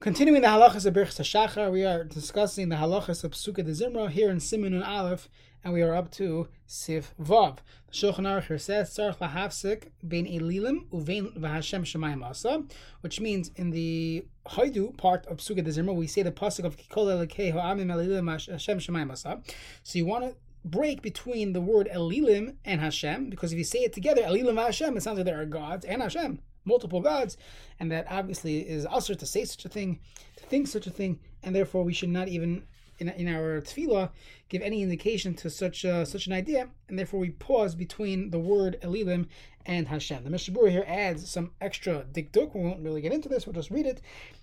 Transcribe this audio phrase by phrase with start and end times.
[0.00, 4.08] Continuing the halachas of Birchas Hashachar, we are discussing the halachas of Psukkah de Zimra
[4.08, 5.28] here in Siman Aleph,
[5.64, 7.56] and we are up to Sif Vav.
[7.88, 12.62] The Shulchan Aruch here says, Tzarech lahafsik bein elilim uvein v'Hashem shemayim asa,
[13.00, 16.76] which means in the Haidu part of Psukkah de Zimra, we say the pasuk of
[16.76, 19.42] Kikol elokei ha'amim elilim Hashem shemayim asa.
[19.82, 23.80] So you want to break between the word Elilim and Hashem, because if you say
[23.80, 26.38] it together, Elilim and Hashem, it sounds like there are gods and Hashem
[26.68, 27.36] multiple gods,
[27.80, 30.00] and that obviously is usher to say such a thing,
[30.36, 32.62] to think such a thing, and therefore we should not even
[32.98, 34.10] in, in our tefillah
[34.48, 38.38] give any indication to such uh, such an idea, and therefore we pause between the
[38.38, 39.26] word Elilim
[39.66, 40.24] and Hashem.
[40.24, 42.54] The Mishnah Berurah here adds some extra dikduk.
[42.54, 43.46] We won't really get into this.
[43.46, 44.00] We'll just read it.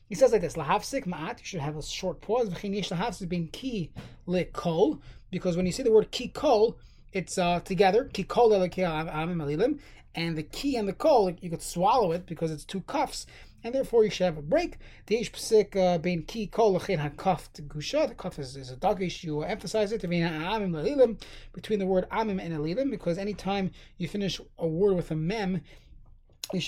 [0.07, 1.39] He says like this: Lahafsik ma'at.
[1.39, 2.49] You should have a short pause.
[2.49, 3.91] V'chinish lahafsik being ki
[4.27, 4.99] lekol,
[5.31, 6.77] because when you say the word ki kol,
[7.11, 8.05] it's uh, together.
[8.05, 9.79] Ki kol elilim,
[10.15, 13.25] and the key and the kol, you could swallow it because it's two cuffs,
[13.63, 14.77] and therefore you should have a break.
[15.07, 18.07] The psik uh, bein ki kol lechin hakaf gusha.
[18.07, 19.23] The cuff is, is a dagish.
[19.23, 21.17] You emphasize it between
[21.53, 25.61] between the word amim and elilim, because anytime you finish a word with a mem,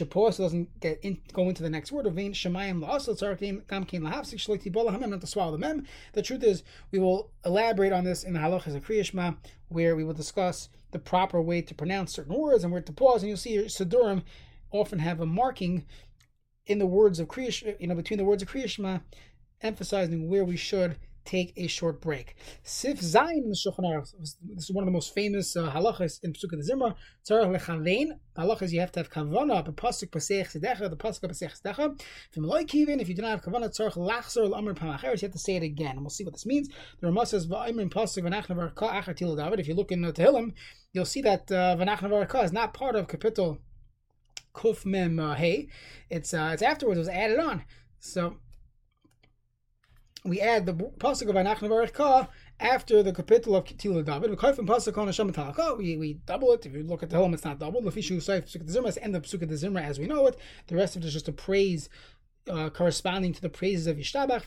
[0.09, 2.05] pause so doesn't get in, go into the next word.
[2.05, 2.81] Of vein shemayim
[4.91, 5.85] hamim not to swallow the mem.
[6.13, 9.37] The truth is, we will elaborate on this in the halachas of kriyishma,
[9.69, 13.21] where we will discuss the proper way to pronounce certain words and where to pause.
[13.21, 14.23] And you'll see Sidurim
[14.71, 15.85] often have a marking
[16.65, 19.01] in the words of Kriyash, you know, between the words of Kriyashma,
[19.61, 20.97] emphasizing where we should
[21.27, 22.35] take a short break.
[22.63, 24.13] Sif Zayin in the Shulchan Aruch.
[24.19, 26.95] This is one of the most famous uh, halachas in Pesukah Zimra.
[27.29, 28.11] Tzarech lechavein.
[28.37, 29.63] Halachas you have to have kavana.
[29.63, 30.89] The pasuk pasech sedecha.
[30.89, 32.01] The pasuk pasech sedecha.
[32.33, 35.21] From loikivin, if you do not have kavana, tzarech lachzer l'amr pamacheres.
[35.21, 36.69] You have to say it again, and we'll see what this means.
[37.01, 39.59] The Ramah says va'imrim pasuk v'nachnavar ka achar til David.
[39.59, 40.53] If you look in the Tehillim,
[40.93, 43.59] you'll see that uh, v'nachnavar is not part of capital
[44.53, 45.67] kuf mem uh, hey.
[46.09, 46.97] It's uh, it's afterwards.
[46.97, 47.63] It was added on.
[47.99, 48.37] So
[50.27, 52.27] we add the pasuk of Anach Ka
[52.59, 54.29] after the capital of Tila David.
[54.29, 55.77] We kaifim pasuk on Hashem Talka.
[55.77, 56.65] we we double it.
[56.65, 57.81] If you look at the home, it's not double.
[57.81, 60.37] The Fishu Saif Pesukah Zimra is end of Pesukah Zimra as we know it.
[60.67, 61.89] The rest of it is just a praise
[62.49, 64.43] uh, corresponding to the praises of Yishtabach.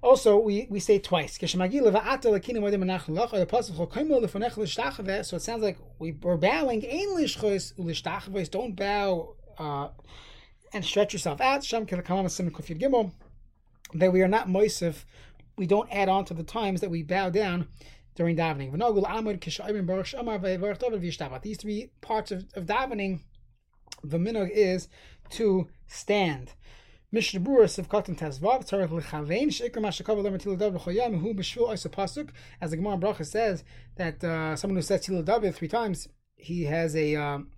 [0.00, 1.36] Also, we, we say twice.
[1.38, 1.48] So it
[5.42, 6.80] sounds like we, we're bowing.
[8.50, 9.88] Don't bow uh,
[10.72, 11.64] and stretch yourself out
[13.94, 15.04] that we are not moisif,
[15.56, 17.68] we don't add on to the times that we bow down
[18.14, 18.72] during davening.
[21.42, 23.20] These three parts of, of davening,
[24.02, 24.88] the minog is
[25.30, 26.52] to stand.
[27.10, 27.68] As the Gemara
[32.98, 33.64] Bracha says
[33.96, 37.48] that uh, someone who says Tila David three times, he has a um,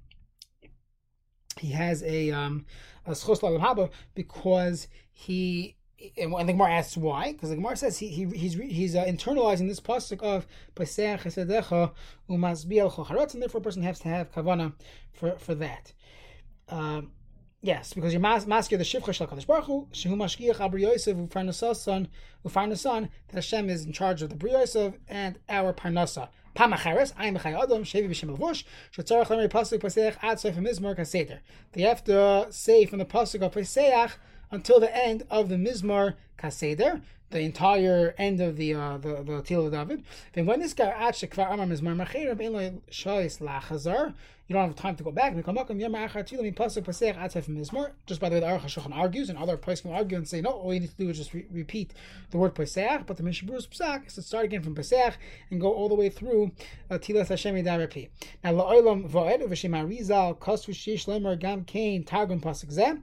[1.58, 2.64] he has a um,
[3.04, 5.76] a haba because he
[6.16, 9.68] and the Gemara asks why, because the Gemara says he, he he's he's uh, internalizing
[9.68, 11.92] this pasuk of Pesach Chesedecha
[12.28, 14.72] Umasbiel Chocharot, and therefore a person has to have kavana
[15.12, 15.92] for for that.
[16.68, 17.12] Um,
[17.60, 22.08] yes, because you're mas- the shivcha shel Kadosh Baruch Hu shehu mashkiach Abri Yosef ufarnasan
[22.46, 26.28] ufarnasan that Hashem is in charge of the Bri Yosef and our parnasa.
[26.56, 31.38] Pamacheres, I'm B'chai Adam, Shevi B'Shem Lavush, Shetzarach Lemri Pasuk Pesach Ad Seif Mizmor Kaseder.
[31.72, 34.18] They have to say from the Pasuk of Pesach
[34.50, 39.42] until the end of the Mizmar Kaseder, the entire end of the uh, the the
[39.42, 40.04] Tila David.
[40.32, 44.14] Then when this guy actually kvar amar Mizmar Macher Bein Shois Lachazar,
[44.50, 45.32] you don't have time to go back.
[45.36, 45.62] Just by the
[48.34, 50.90] way, the Aruch HaShulchan argues, and other places argue and say, no, all you need
[50.90, 51.94] to do is just re- repeat
[52.32, 55.16] the word Pesach, but the Mishabru's Pesach is to start again from Pesach
[55.52, 56.50] and go all the way through
[56.90, 58.08] uh, Tilas Hashem Yidarapi.
[58.42, 63.00] Now, La'olam Va'ed, V'Shem Arizal, Kosvu Shish Lemer Gam Kain, Targum Pasuk Zeh,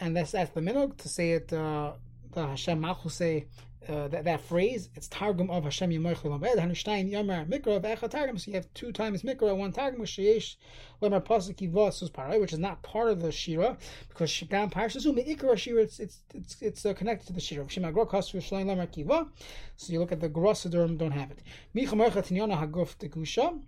[0.00, 1.52] and that's that's the minog to say it.
[1.52, 1.92] Uh,
[2.32, 3.46] the Hashem Malchus say
[3.88, 4.88] uh, that, that phrase.
[4.94, 8.36] It's targum of Hashem Yemoichel Lamed Hanushtayin Yomer Mikra Vecha Targum.
[8.38, 10.56] So you have two times Mikra, one Targum Sheyesh
[11.00, 13.76] Lemer Pasuk Yivos Parai, which is not part of the Shira
[14.08, 15.82] because Shigam Parshas Umi Ikra Shira.
[15.82, 17.68] It's it's it's, it's uh, connected to the Shira.
[17.68, 19.28] Shema Gro Kasu Shlein Lemer Kiva.
[19.76, 21.40] So you look at the Grossadurim, don't have it.
[21.74, 23.58] Micha Mercha Tinyana Haguf Tegusha.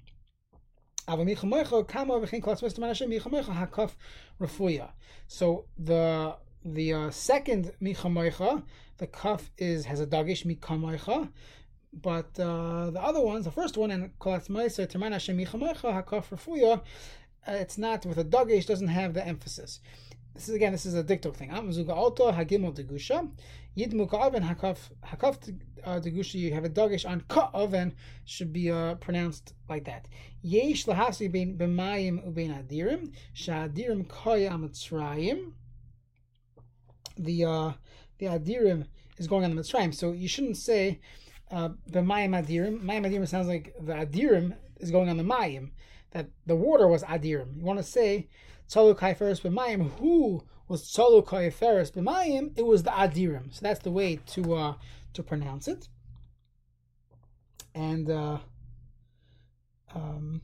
[1.09, 1.17] So
[5.79, 8.63] the the uh, second michamoicha,
[8.99, 11.31] the kaf is has a dagish mikamoicha,
[11.95, 16.29] but uh, the other ones, the first one and kolatz meiser teman Hashem michamoicha hakaf
[16.29, 16.83] refuya,
[17.47, 19.81] it's not with a dagish, doesn't have the emphasis.
[20.39, 21.51] This is again, this is a diktok thing.
[21.51, 23.29] Degusha.
[23.75, 23.87] You
[26.55, 30.07] have a dogish on ka oven should be uh, pronounced like that.
[30.43, 35.55] Yesh lahasi bein b'mayim adirim, shadirim koya amitzrayim.
[37.19, 37.73] the uh,
[38.19, 38.87] the Adirim
[39.17, 39.93] is going on the Mitzrayim.
[39.93, 41.01] So you shouldn't say
[41.51, 42.81] uh, the Mayim Adirim.
[42.81, 45.73] Mayim Adirim sounds like the Adirim is going on the Mayim,
[46.13, 47.57] that the water was Adirim.
[47.57, 48.29] You want to say
[48.69, 53.55] Tzolukai Ferris B'Mayim, who was Tzolukai Ferris B'Mayim, it was the Adirim.
[53.55, 54.75] So that's the way to uh,
[55.15, 55.89] to pronounce it.
[57.75, 58.39] And uh,
[59.95, 60.43] um,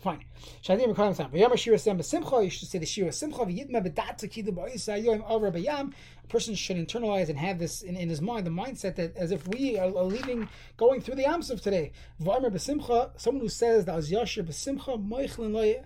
[0.00, 0.24] Fine.
[0.64, 1.30] Shadim Mekayim Sam.
[1.30, 2.42] V'yam Shira Sam B'Simcha.
[2.42, 3.40] You should say the Shira Simcha.
[3.40, 5.92] V'yitma B'dat Kidu Ba'isa Yoim Over B'Yam.
[6.24, 9.30] A person should internalize and have this in, in his mind, the mindset that as
[9.30, 10.48] if we are, leaving,
[10.78, 11.92] going through the Yamsuf today.
[12.18, 15.84] Someone who says that Az Yashir B'Simcha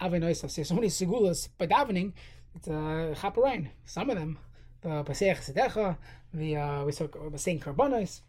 [0.00, 0.50] Avinoisav.
[0.50, 2.12] Say so many segulas by davening.
[2.54, 3.68] It's a uh, chaperein.
[3.84, 4.38] Some of them,
[4.80, 5.96] the Paseach Sedecha,
[6.32, 8.20] the uh, we saw saying Karbanos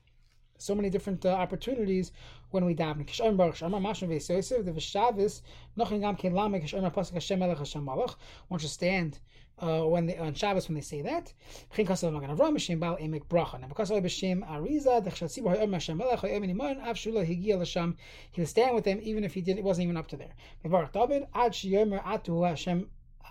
[0.57, 2.11] so many different uh, opportunities
[2.55, 3.05] when we daven.
[3.05, 5.41] Kishon baruch shama mashma v'yosef the v'shavis
[5.77, 8.15] noching gam ken lama kishon pasuk Hashem melech Hashem malach.
[8.47, 9.19] One should stand
[9.59, 11.33] uh, when they, on Shabbos when they say that.
[11.75, 13.59] Chin kasav magan avram b'shem bal emek bracha.
[13.59, 17.59] Now because of b'shem ariza dechshal tzibur ha'yom Hashem melech ha'yom inimon av shula higia
[17.59, 17.95] l'sham.
[18.31, 20.33] He will stand with them even if he did it wasn't even up to there.
[20.63, 22.89] Mevarach David ad sheyomer atu Hashem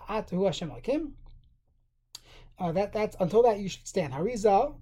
[0.09, 1.13] atu Hashem alakim.
[2.59, 4.13] Uh, that that's until that you should stand.
[4.13, 4.77] Harizal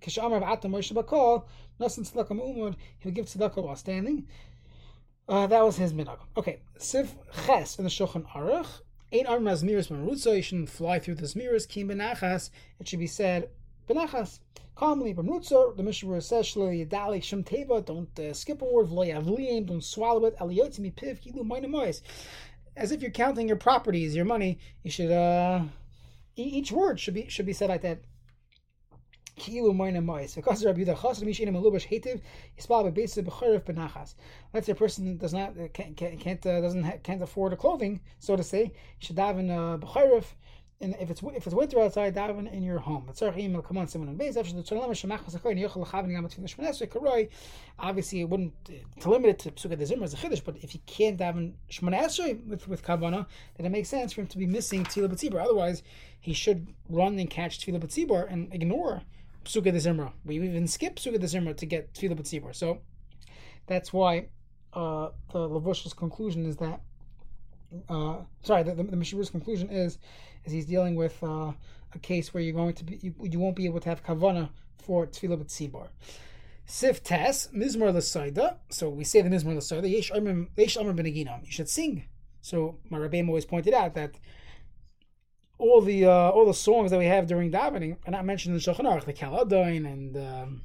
[0.00, 1.44] Kishamar Atam Moshe Bakol,
[1.80, 4.26] Nasan Tzedakah Umud, he would give tzedakah while standing.
[5.28, 6.18] Uh, that was his minhag.
[6.36, 7.08] Okay, Siv
[7.46, 8.80] Ches in the Shulchan Aruch.
[9.12, 11.68] Ein arm as miras You shouldn't fly through the miras.
[11.68, 12.50] Kim benachas.
[12.78, 13.48] It should be said
[13.88, 14.40] benachas.
[14.76, 19.66] Calmly, b'mrutza, the Mishnah says, shlo yadali shem teva, don't uh, skip a word, v'lo
[19.66, 22.02] don't swallow it, aliyot mi piv, kilu mois.
[22.76, 25.62] As if you're counting your properties, your money, you should, uh,
[26.36, 28.00] each word should be should be said like that
[29.38, 30.34] kilu moina mois.
[30.34, 31.86] Because Rabbi Yehuda mishin malubash
[33.64, 34.14] benachas.
[34.52, 38.00] Let's say a person does not uh, can't can't uh, doesn't can't afford a clothing,
[38.18, 40.24] so to say, should daven uh, b'chorev.
[40.78, 43.08] And if it's if it's winter outside, daven in your home.
[47.78, 50.44] Obviously, it wouldn't uh, to limit it to Pesukah Dezimra as a chiddush.
[50.44, 53.24] But if you can't daven Shemona with with kavana,
[53.56, 55.42] then it makes sense for him to be missing Tefillah B'tzibur.
[55.42, 55.82] Otherwise,
[56.20, 59.00] he should run and catch Tefillah B'tzibur and ignore
[59.46, 60.12] Psuka de Zimra.
[60.24, 62.54] We even skip Psuka de Zimra to get Tefillah B'tzibur.
[62.54, 62.80] So
[63.66, 64.26] that's why
[64.72, 66.80] uh, the Levush's conclusion is that,
[67.88, 69.98] uh, sorry, the, the, the conclusion is,
[70.44, 71.52] is he's dealing with uh,
[71.94, 74.50] a case where you're going to be, you, you won't be able to have kavana
[74.78, 75.88] for Tefillah B'tzibur.
[76.66, 78.56] Sif Tes, Mizmor L'Saida.
[78.70, 81.44] So we say the Mizmor L'Saida, Yesh Amr Beneginam.
[81.44, 82.04] You should sing.
[82.40, 84.16] So my Rebbeim always pointed out that
[85.58, 88.60] all the uh, all the songs that we have during davening are not mentioned in
[88.60, 90.62] the Shulchan Aruch, the Kaladoin, and um,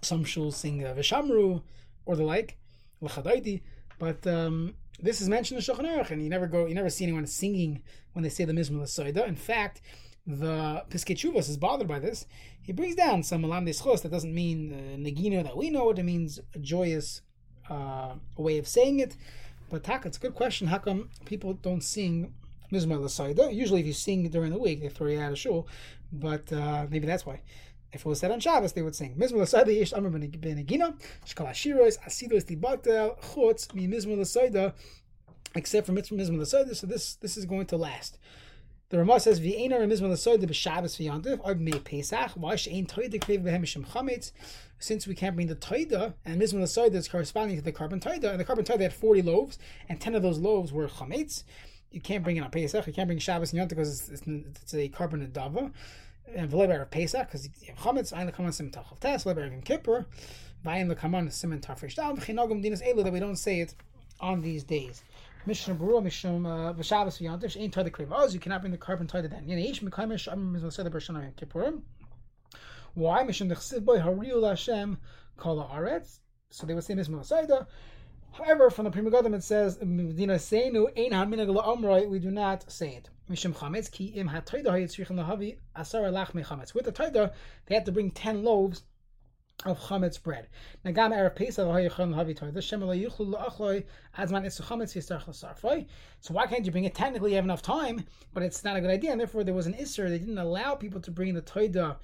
[0.00, 1.62] some shuls sing uh, Vishamru
[2.04, 2.56] or the like,
[3.02, 3.62] Lechadaiti.
[3.98, 7.04] But um, this is mentioned in Shulchan Aruch, and you never go, you never see
[7.04, 9.26] anyone singing when they say the Mizmah L'Soida.
[9.26, 9.80] In fact,
[10.26, 12.26] the Piskei Teshuvos is bothered by this.
[12.62, 15.98] He brings down some Malam Deschos that doesn't mean uh, Negino that we know it.
[15.98, 17.22] It means a joyous
[17.68, 19.16] uh, way of saying it.
[19.70, 20.66] But Taka, it's a good question.
[20.68, 22.34] How come people don't sing
[22.72, 23.54] Mizmar Lasaida.
[23.54, 25.68] Usually, if you sing during the week, they throw you out of shul,
[26.10, 27.40] but uh, maybe that's why.
[27.92, 31.48] If it was said on Shabbos, they would sing Mizmar Lasaida Yesh Amr Benegina Shkal
[31.50, 34.72] Ashiros Asidos Tibatel Chutz Mi Mizmar Lasaida,
[35.54, 36.74] except for Mizmar Lasaida.
[36.74, 38.18] So this this is going to last.
[38.92, 42.32] The Ramah says, "V'eina remizma l'soida b'Shabbos v'yantiv or b'mei Pesach.
[42.32, 44.32] Why she'ain toida krev b'hem shem chametz?
[44.78, 48.30] Since we can't bring the toida and mizma l'soida is corresponding to the korban toida,
[48.30, 49.58] and the korban toida had forty loaves,
[49.88, 51.44] and ten of those loaves were chametz
[51.92, 52.86] you can't bring it on Pesach.
[52.86, 55.72] You can't bring Shabbos and Yom because it's, it's, it's, a korban dava.
[56.34, 57.48] And v'leber of Pesach because
[57.80, 60.06] chametz ayin lekaman sim tachal tes leber of Kippur
[60.64, 63.74] v'ayin lekaman sim tafresh dal v'chinogam dinas elu that we don't say it
[64.20, 65.02] on these days.
[65.44, 68.32] Mishnah Berurah Mishnah uh, v'Shabbos v'Yantiv ain't tie the krivaz.
[68.32, 69.48] You cannot bring the korban tie to then.
[69.48, 71.74] Yen each mekayim shamim is l'seder b'shana Yom Kippur.
[72.94, 74.98] Why Mishnah dechsiv boy hariul Hashem
[75.36, 76.20] kol haaretz.
[76.50, 77.66] So they would say Saida.
[78.32, 82.70] However, from the Pri Megadim it says, "Medina seinu ein haminag la'amroi." We do not
[82.70, 83.10] say it.
[83.28, 85.58] Chametz ki im lahavi.
[86.74, 87.34] With the toida,
[87.66, 88.84] they had to bring ten loaves
[89.66, 90.48] of chametz bread.
[90.82, 93.84] Nagam erev pesach lahavi la'achloi
[94.16, 95.86] chametz yistarch.
[96.20, 96.94] So why can't you bring it?
[96.94, 99.66] Technically, you have enough time, but it's not a good idea, and therefore there was
[99.66, 100.08] an isser.
[100.08, 101.98] They didn't allow people to bring the toida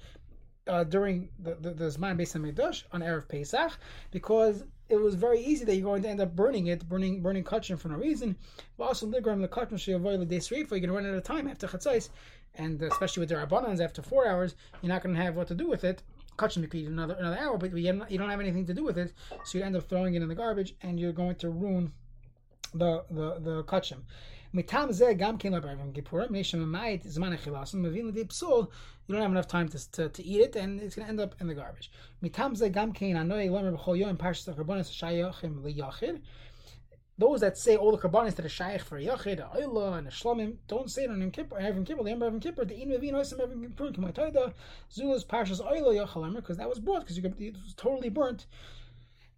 [0.67, 3.71] uh, during the, the, the Zman Beis HaMikdash on Erev Pesach
[4.11, 7.43] because it was very easy that you're going to end up burning it, burning burning
[7.43, 8.35] kachim for no reason.
[8.77, 12.09] But also ligram the kachim you're going to run out of time after chatzais,
[12.55, 15.55] and especially with the rabbanans after four hours, you're not going to have what to
[15.55, 16.01] do with it.
[16.37, 19.13] Kachim you could another another hour, but you don't have anything to do with it,
[19.45, 21.91] so you end up throwing it in the garbage, and you're going to ruin
[22.73, 23.99] the the the kachim.
[24.53, 26.27] Mitam zeh gam ken la b'Yom Kippur.
[26.27, 27.75] Meishem amayit zman echilasim.
[27.75, 28.67] Mevin l'di psul.
[29.07, 31.19] You don't have enough time to, to, to eat it, and it's going to end
[31.19, 31.91] up in the garbage.
[32.23, 36.21] Mitam zeh gam ken anoy lomer b'chol yom parshas shayachim liyachid.
[37.19, 40.89] Those that say all the karbonis that are shayach for yachid, ayla, and shlomim, don't
[40.89, 41.59] say it on Yom Kippur.
[41.59, 44.53] Yom Kippur, the Yom Kippur, the in mevin oisem Yom Kippur, k'maytoida,
[44.89, 48.45] zulus parshas ayla yachalamer, because that was brought, because it was totally burnt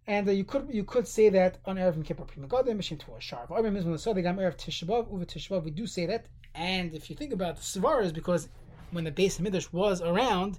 [0.06, 3.18] and uh, you could you could say that on Erev Kippur Pri Megadim Mishim Tvor
[3.20, 3.48] Sharv.
[3.48, 5.64] Erev Tishabav Uva Tishabav.
[5.64, 8.48] We do say that, and if you think about the Svaras, because
[8.90, 10.58] when the Beis HaMikdash was around,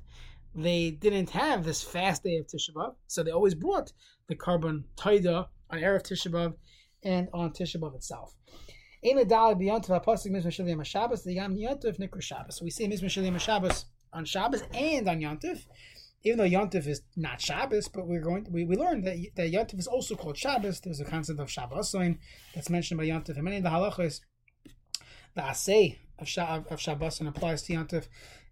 [0.55, 3.91] they didn't have this fast day of Tishabav, so they always brought
[4.27, 6.53] the korban taida on Erev Tishabav
[7.03, 8.35] and on Tishabav itself.
[9.03, 9.35] So we say
[12.87, 15.65] Mizman Shalim Shabbos on Shabbos and on Yontav
[16.23, 19.79] even though Yontif is not Shabbos, but we're going we, we learned that, that Yontif
[19.79, 20.79] is also called Shabbos.
[20.79, 21.95] There's a concept of Shabbos
[22.55, 23.35] that's mentioned by Yontif.
[23.35, 24.21] And many of the halachas,
[25.35, 28.07] the asay of, of Shabbos applies to Yontif,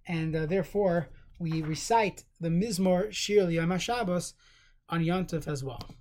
[0.08, 1.10] and uh, therefore
[1.40, 4.34] we recite the Mizmor Shir Yom Shabbos
[4.90, 5.92] on Yontif as well.